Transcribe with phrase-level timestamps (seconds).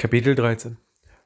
[0.00, 0.76] Kapitel 13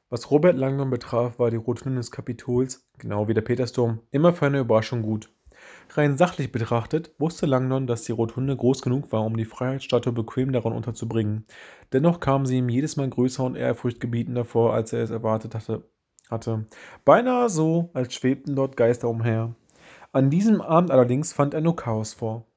[0.09, 4.47] Was Robert Langdon betraf, war die Rotunde des Kapitols, genau wie der Petersdom, immer für
[4.47, 5.29] eine Überraschung gut.
[5.91, 10.51] Rein sachlich betrachtet wusste Langdon, dass die Rotunde groß genug war, um die Freiheitsstatue bequem
[10.51, 11.45] daran unterzubringen.
[11.93, 15.87] Dennoch kam sie ihm jedes Mal größer und ehrfurchtgebietender vor, als er es erwartet hatte.
[16.31, 16.65] hatte.
[17.05, 19.53] Beinahe so, als schwebten dort Geister umher.
[20.13, 22.47] An diesem Abend allerdings fand er nur Chaos vor.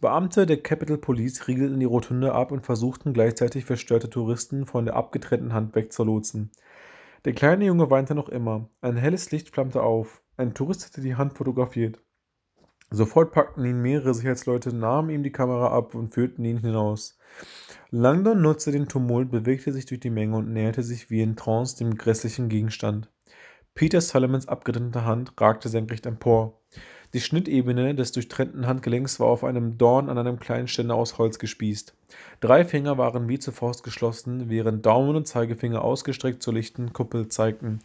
[0.00, 4.94] Beamte der Capitol Police riegelten die Rotunde ab und versuchten gleichzeitig verstörte Touristen von der
[4.94, 6.52] abgetrennten Hand wegzulotsen.
[7.24, 8.68] Der kleine Junge weinte noch immer.
[8.80, 10.22] Ein helles Licht flammte auf.
[10.36, 12.00] Ein Tourist hatte die Hand fotografiert.
[12.90, 17.18] Sofort packten ihn mehrere Sicherheitsleute, nahmen ihm die Kamera ab und führten ihn hinaus.
[17.90, 21.76] Langdon nutzte den Tumult, bewegte sich durch die Menge und näherte sich wie in Trance
[21.76, 23.10] dem grässlichen Gegenstand.
[23.74, 26.60] Peter Sullivans abgetrennte Hand ragte senkrecht empor.
[27.14, 31.38] Die Schnittebene des durchtrennten Handgelenks war auf einem Dorn an einem kleinen Ständer aus Holz
[31.38, 31.94] gespießt.
[32.40, 37.28] Drei Finger waren wie zur Faust geschlossen, während Daumen und Zeigefinger ausgestreckt zur lichten Kuppel
[37.28, 37.78] zeigten.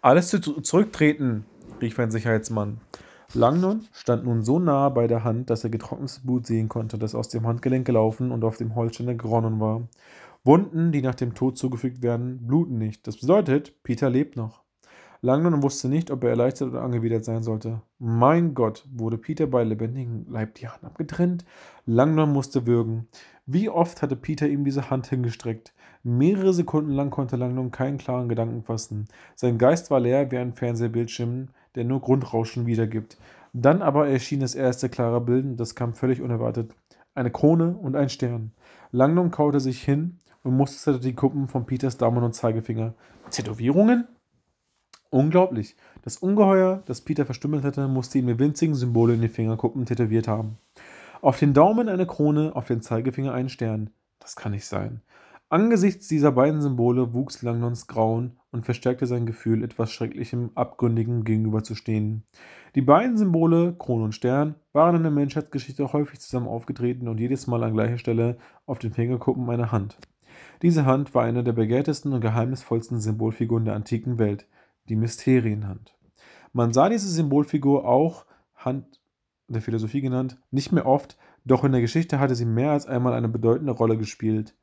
[0.00, 1.44] Alles zu zurücktreten,
[1.80, 2.80] rief ein Sicherheitsmann.
[3.32, 7.14] Langnon stand nun so nah bei der Hand, dass er getrocknetes Blut sehen konnte, das
[7.14, 9.82] aus dem Handgelenk gelaufen und auf dem Holzständer geronnen war.
[10.42, 13.06] Wunden, die nach dem Tod zugefügt werden, bluten nicht.
[13.06, 14.63] Das bedeutet, Peter lebt noch.
[15.24, 17.80] Langdon wusste nicht, ob er erleichtert oder angewidert sein sollte.
[17.98, 21.46] Mein Gott, wurde Peter bei lebendigem Leib die Hand abgetrennt?
[21.86, 23.08] Langdon musste würgen.
[23.46, 25.72] Wie oft hatte Peter ihm diese Hand hingestreckt?
[26.02, 29.06] Mehrere Sekunden lang konnte Langdon keinen klaren Gedanken fassen.
[29.34, 33.16] Sein Geist war leer wie ein Fernsehbildschirm, der nur Grundrauschen wiedergibt.
[33.54, 36.74] Dann aber erschien das erste klare Bild, das kam völlig unerwartet.
[37.14, 38.52] Eine Krone und ein Stern.
[38.92, 42.92] Langdon kaute sich hin und musterte die Kuppen von Peters Daumen und Zeigefinger.
[43.30, 44.06] Tätowierungen?
[45.14, 45.76] Unglaublich.
[46.02, 50.26] Das Ungeheuer, das Peter verstümmelt hatte, musste ihn mit winzigen Symbolen in die Fingerkuppen tätowiert
[50.26, 50.58] haben.
[51.22, 53.90] Auf den Daumen eine Krone, auf den Zeigefinger ein Stern.
[54.18, 55.02] Das kann nicht sein.
[55.50, 62.24] Angesichts dieser beiden Symbole wuchs Langdons Grauen und verstärkte sein Gefühl, etwas Schrecklichem, Abgründigem gegenüberzustehen.
[62.74, 67.46] Die beiden Symbole, Krone und Stern, waren in der Menschheitsgeschichte häufig zusammen aufgetreten und jedes
[67.46, 69.96] Mal an gleicher Stelle auf den Fingerkuppen einer Hand.
[70.62, 74.48] Diese Hand war eine der begehrtesten und geheimnisvollsten Symbolfiguren der antiken Welt
[74.88, 75.94] die Mysterienhand.
[76.52, 79.00] Man sah diese Symbolfigur auch, Hand
[79.48, 83.12] der Philosophie genannt, nicht mehr oft, doch in der Geschichte hatte sie mehr als einmal
[83.12, 84.54] eine bedeutende Rolle gespielt.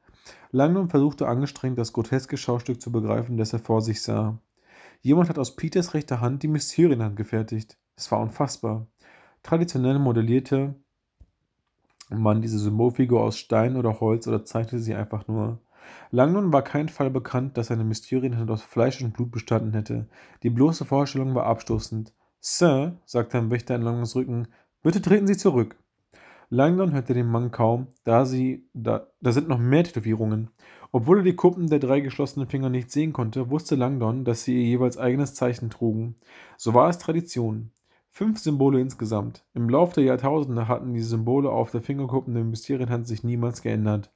[0.52, 4.40] Langdon versuchte angestrengt, das groteske Schaustück zu begreifen, das er vor sich sah.
[5.02, 7.78] Jemand hat aus Peters rechter Hand die Mysterienhand gefertigt.
[7.96, 8.88] Es war unfassbar.
[9.44, 10.76] Traditionell modellierte
[12.10, 15.60] man diese Symbolfigur aus Stein oder Holz oder zeichnete sie einfach nur.
[16.12, 20.08] Langdon war kein Fall bekannt, dass seine Mysterienhand aus Fleisch und Blut bestanden hätte.
[20.44, 22.14] Die bloße Vorstellung war abstoßend.
[22.40, 24.48] Sir, sagte ein Wächter in Langdons Rücken,
[24.82, 25.76] bitte treten Sie zurück.
[26.50, 30.50] Langdon hörte den Mann kaum, da sie, da, da sind noch mehr Tätowierungen.
[30.92, 34.56] Obwohl er die Kuppen der drei geschlossenen Finger nicht sehen konnte, wusste Langdon, dass sie
[34.56, 36.16] ihr jeweils eigenes Zeichen trugen.
[36.58, 37.72] So war es Tradition.
[38.10, 39.46] Fünf Symbole insgesamt.
[39.54, 44.12] Im Lauf der Jahrtausende hatten die Symbole auf der Fingerkuppen der Mysterienhand sich niemals geändert.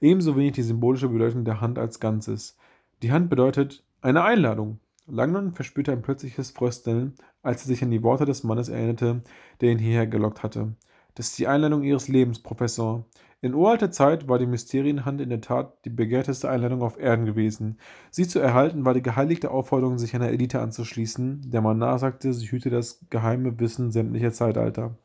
[0.00, 2.56] Ebenso wenig die symbolische Bedeutung der Hand als Ganzes.
[3.02, 4.80] Die Hand bedeutet eine Einladung.
[5.06, 9.22] Langdon verspürte ein plötzliches Frösteln, als er sich an die Worte des Mannes erinnerte,
[9.60, 10.74] der ihn hierher gelockt hatte.
[11.14, 13.04] Das ist die Einladung Ihres Lebens, Professor.
[13.42, 17.78] In uralter Zeit war die Mysterienhand in der Tat die begehrteste Einladung auf Erden gewesen.
[18.10, 22.46] Sie zu erhalten war die geheiligte Aufforderung, sich einer Elite anzuschließen, der man nachsagte, sie
[22.50, 24.96] hüte das geheime Wissen sämtlicher Zeitalter.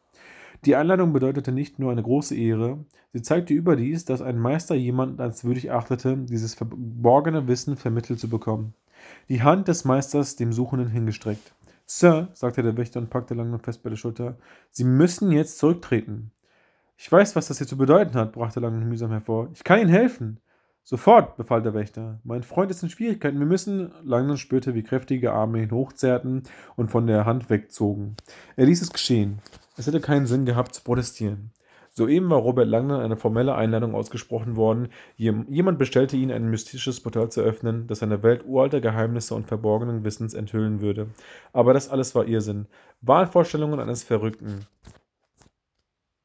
[0.66, 2.84] Die Einladung bedeutete nicht nur eine große Ehre,
[3.14, 8.30] sie zeigte überdies, dass ein Meister jemanden als würdig achtete, dieses verborgene Wissen vermittelt zu
[8.30, 8.74] bekommen.
[9.30, 11.54] Die Hand des Meisters dem Suchenden hingestreckt.
[11.86, 14.38] Sir, sagte der Wächter und packte Langdon fest bei der Schulter,
[14.72, 16.32] Sie müssen jetzt zurücktreten.
[16.98, 19.50] Ich weiß, was das hier zu bedeuten hat, brachte Langdon mühsam hervor.
[19.54, 20.40] Ich kann Ihnen helfen.
[20.84, 22.20] Sofort, befahl der Wächter.
[22.24, 23.40] Mein Freund ist in Schwierigkeiten.
[23.40, 23.92] Wir müssen.
[24.04, 26.44] Langdon spürte, wie kräftige Arme ihn hochzerrten
[26.76, 28.16] und von der Hand wegzogen.
[28.56, 29.40] Er ließ es geschehen.
[29.78, 31.52] Es hätte keinen Sinn gehabt, zu protestieren.
[31.92, 34.90] Soeben war Robert Langner eine formelle Einladung ausgesprochen worden.
[35.16, 40.04] Jemand bestellte ihn, ein mystisches Portal zu öffnen, das eine Welt uralter Geheimnisse und verborgenen
[40.04, 41.08] Wissens enthüllen würde.
[41.54, 42.68] Aber das alles war Irrsinn.
[43.02, 44.66] Wahlvorstellungen eines Verrückten.